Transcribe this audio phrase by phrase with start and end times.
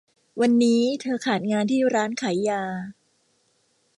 [0.39, 2.63] วันนี้เธอขาดงานที่ร้านขายยา